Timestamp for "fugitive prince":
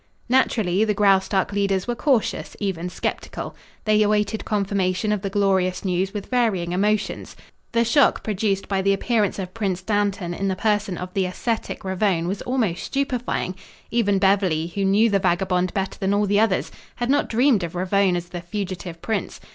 18.41-19.39